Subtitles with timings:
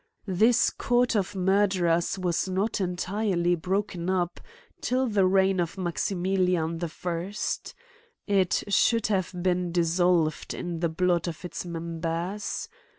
[0.25, 4.39] This Court of murderers was not entirely broken up
[4.81, 7.75] till the reign of Maximilian the 1st.
[8.25, 12.67] it should have been dissolved in the blood of its members.